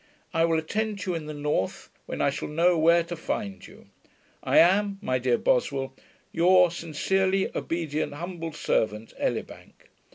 [0.33, 3.85] I will attend you in the north, when I shall know where to find you.
[4.41, 5.93] I am, My dear Boswell,
[6.31, 9.89] Your sincerely Obedient humble servant, ELIBANK.